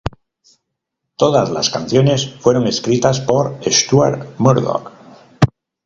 Todas 1.15 1.51
las 1.51 1.69
canciones 1.69 2.33
fueron 2.39 2.65
escritas 2.65 3.19
por 3.19 3.59
Stuart 3.63 4.29
Murdoch. 4.39 4.89